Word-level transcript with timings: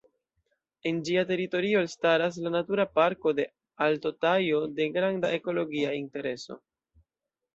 En 0.91 1.01
ĝia 1.09 1.23
teritorio 1.31 1.81
elstaras 1.85 2.39
la 2.45 2.53
Natura 2.55 2.85
Parko 2.99 3.33
de 3.41 3.45
Alto 3.87 4.11
Tajo, 4.25 4.61
de 4.79 4.89
granda 4.97 5.31
ekologia 5.39 5.95
intereso. 6.01 6.61